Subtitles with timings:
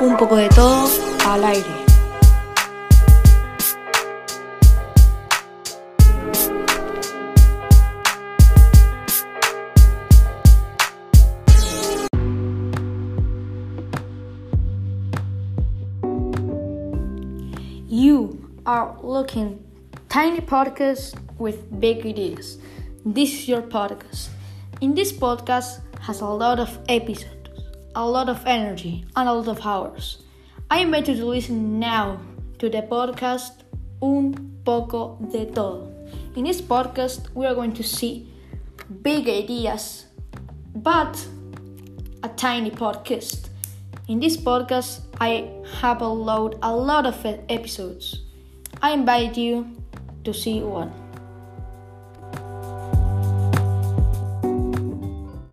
[0.00, 0.88] Un poco de todo
[1.26, 1.64] al aire.
[17.88, 19.64] You are looking
[20.08, 22.58] tiny podcast with big ideas.
[23.04, 24.28] This is your podcast.
[24.80, 27.43] In this podcast has a lot of episodes,
[27.94, 30.22] a lot of energy, and a lot of hours.
[30.70, 32.20] I invite you to listen now
[32.58, 33.62] to the podcast
[34.02, 35.90] Un poco de todo.
[36.36, 38.28] In this podcast, we are going to see
[39.02, 40.06] big ideas,
[40.74, 41.26] but
[42.22, 43.48] a tiny podcast.
[44.08, 45.48] In this podcast, I
[45.80, 48.22] have uploaded a lot of episodes.
[48.82, 49.66] I invite you
[50.24, 51.03] to see one.